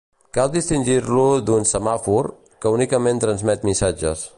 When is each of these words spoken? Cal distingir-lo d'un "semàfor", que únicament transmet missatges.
Cal 0.37 0.47
distingir-lo 0.55 1.25
d'un 1.51 1.69
"semàfor", 1.73 2.33
que 2.65 2.73
únicament 2.79 3.25
transmet 3.29 3.73
missatges. 3.73 4.29